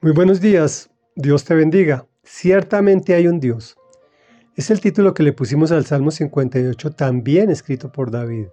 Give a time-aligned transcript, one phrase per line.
[0.00, 2.06] Muy buenos días, Dios te bendiga.
[2.22, 3.76] Ciertamente hay un Dios.
[4.54, 8.46] Es el título que le pusimos al Salmo 58, también escrito por David,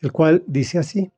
[0.00, 1.12] el cual dice así,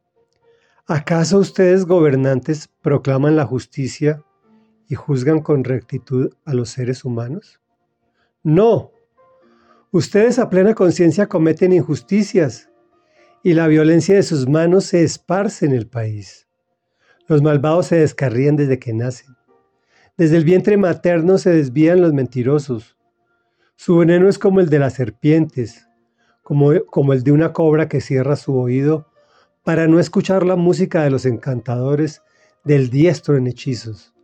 [0.88, 4.24] ¿acaso ustedes gobernantes proclaman la justicia
[4.88, 7.60] y juzgan con rectitud a los seres humanos?
[8.42, 8.90] No,
[9.92, 12.70] ustedes a plena conciencia cometen injusticias
[13.44, 16.47] y la violencia de sus manos se esparce en el país.
[17.28, 19.36] Los malvados se descarrían desde que nacen.
[20.16, 22.96] Desde el vientre materno se desvían los mentirosos.
[23.76, 25.86] Su veneno es como el de las serpientes,
[26.42, 29.10] como, el de una cobra que cierra su oído
[29.62, 32.22] para no escuchar la música de los encantadores
[32.64, 34.14] del diestro en hechizos.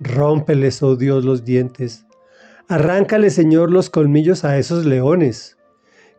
[0.00, 2.04] Rómpeles, oh Dios, los dientes.
[2.66, 5.56] Arráncale, Señor, los colmillos a esos leones,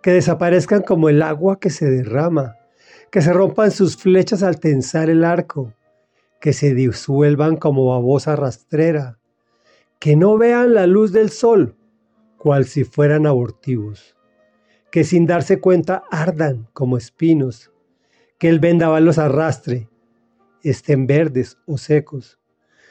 [0.02, 2.56] que desaparezcan como el agua que se derrama
[3.12, 5.74] que se rompan sus flechas al tensar el arco,
[6.40, 9.20] que se disuelvan como babosa rastrera,
[10.00, 11.76] que no vean la luz del sol,
[12.38, 14.16] cual si fueran abortivos,
[14.92, 17.72] que sin darse cuenta ardan como espinos,
[18.40, 19.90] que el vendaval los arrastre,
[20.64, 22.40] estén verdes o secos.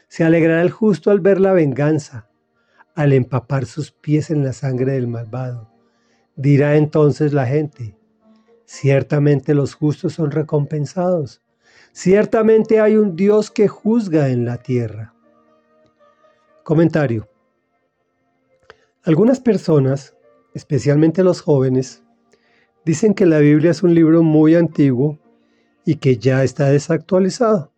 [0.09, 2.29] Se alegrará el justo al ver la venganza,
[2.95, 5.73] al empapar sus pies en la sangre del malvado.
[6.37, 7.97] Dirá entonces la gente,
[8.73, 11.43] Ciertamente los justos son recompensados.
[11.91, 15.13] Ciertamente hay un Dios que juzga en la tierra.
[16.63, 17.29] Comentario.
[19.03, 20.15] Algunas personas,
[20.55, 22.05] especialmente los jóvenes,
[22.85, 25.19] dicen que la Biblia es un libro muy antiguo
[25.85, 27.73] y que ya está desactualizado.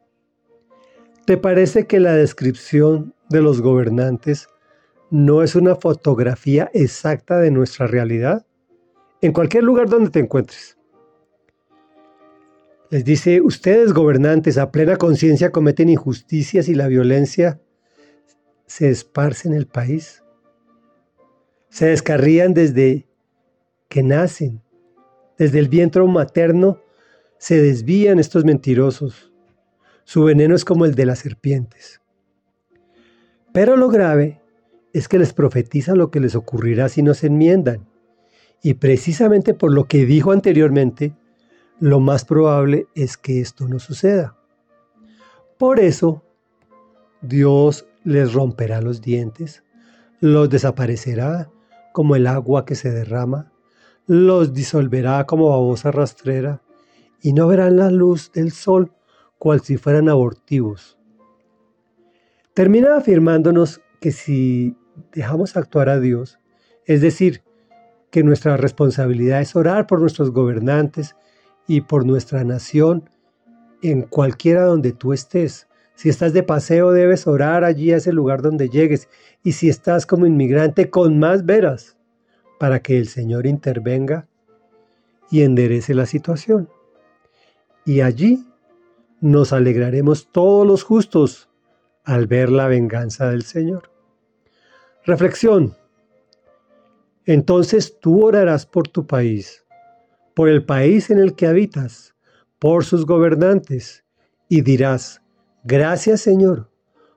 [1.24, 4.46] ¿Te parece que la descripción de los gobernantes
[5.10, 8.44] no es una fotografía exacta de nuestra realidad?
[9.22, 10.76] En cualquier lugar donde te encuentres.
[12.92, 17.58] Les dice, ustedes gobernantes a plena conciencia cometen injusticias y la violencia
[18.66, 20.22] se esparce en el país.
[21.70, 23.06] Se descarrían desde
[23.88, 24.60] que nacen.
[25.38, 26.82] Desde el vientre materno
[27.38, 29.32] se desvían estos mentirosos.
[30.04, 32.02] Su veneno es como el de las serpientes.
[33.54, 34.42] Pero lo grave
[34.92, 37.88] es que les profetiza lo que les ocurrirá si no se enmiendan.
[38.62, 41.14] Y precisamente por lo que dijo anteriormente,
[41.82, 44.36] lo más probable es que esto no suceda.
[45.58, 46.22] Por eso,
[47.22, 49.64] Dios les romperá los dientes,
[50.20, 51.50] los desaparecerá
[51.92, 53.50] como el agua que se derrama,
[54.06, 56.62] los disolverá como babosa rastrera,
[57.20, 58.92] y no verán la luz del sol
[59.36, 61.00] cual si fueran abortivos.
[62.54, 64.76] Termina afirmándonos que si
[65.10, 66.38] dejamos actuar a Dios,
[66.84, 67.42] es decir,
[68.12, 71.16] que nuestra responsabilidad es orar por nuestros gobernantes
[71.66, 73.08] y por nuestra nación
[73.82, 75.68] en cualquiera donde tú estés.
[75.94, 79.08] Si estás de paseo, debes orar allí a ese lugar donde llegues.
[79.42, 81.96] Y si estás como inmigrante, con más veras,
[82.58, 84.26] para que el Señor intervenga
[85.30, 86.68] y enderece la situación.
[87.84, 88.46] Y allí
[89.20, 91.48] nos alegraremos todos los justos
[92.04, 93.90] al ver la venganza del Señor.
[95.04, 95.76] Reflexión.
[97.24, 99.64] Entonces tú orarás por tu país
[100.34, 102.14] por el país en el que habitas,
[102.58, 104.04] por sus gobernantes,
[104.48, 105.22] y dirás,
[105.64, 106.70] gracias Señor,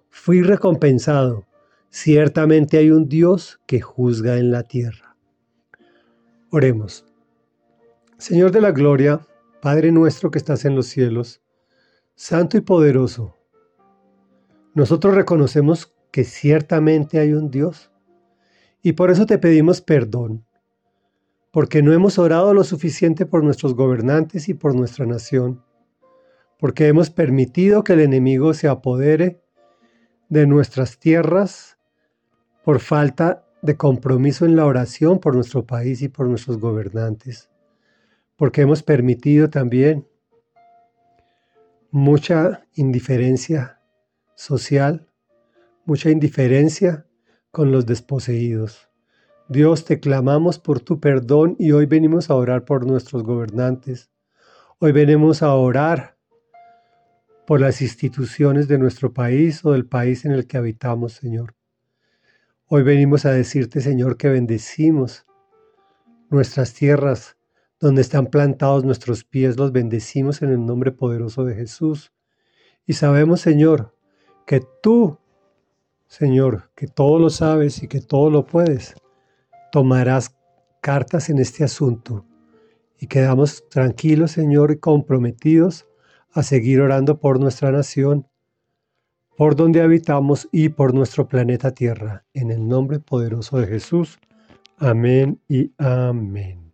[0.09, 1.45] fui recompensado,
[1.89, 5.15] ciertamente hay un Dios que juzga en la tierra.
[6.49, 7.05] Oremos.
[8.17, 9.19] Señor de la gloria,
[9.61, 11.41] Padre nuestro que estás en los cielos,
[12.15, 13.35] Santo y poderoso,
[14.73, 17.91] nosotros reconocemos que ciertamente hay un Dios
[18.81, 20.45] y por eso te pedimos perdón
[21.55, 25.63] porque no hemos orado lo suficiente por nuestros gobernantes y por nuestra nación,
[26.59, 29.41] porque hemos permitido que el enemigo se apodere
[30.27, 31.77] de nuestras tierras
[32.66, 37.49] por falta de compromiso en la oración por nuestro país y por nuestros gobernantes,
[38.35, 40.05] porque hemos permitido también
[41.89, 43.79] mucha indiferencia
[44.35, 45.07] social,
[45.85, 47.05] mucha indiferencia
[47.49, 48.90] con los desposeídos.
[49.47, 54.09] Dios, te clamamos por tu perdón y hoy venimos a orar por nuestros gobernantes.
[54.79, 56.17] Hoy venimos a orar
[57.45, 61.53] por las instituciones de nuestro país o del país en el que habitamos, Señor.
[62.65, 65.27] Hoy venimos a decirte, Señor, que bendecimos
[66.31, 67.37] nuestras tierras
[67.79, 72.11] donde están plantados nuestros pies, los bendecimos en el nombre poderoso de Jesús.
[72.87, 73.95] Y sabemos, Señor,
[74.47, 75.19] que tú,
[76.07, 78.95] Señor, que todo lo sabes y que todo lo puedes,
[79.75, 80.33] tomarás
[80.79, 82.25] cartas en este asunto
[82.97, 85.85] y quedamos tranquilos, Señor, y comprometidos
[86.31, 88.25] a seguir orando por nuestra nación,
[89.35, 92.23] por donde habitamos y por nuestro planeta Tierra.
[92.33, 94.17] En el nombre poderoso de Jesús.
[94.77, 96.65] Amén y amén.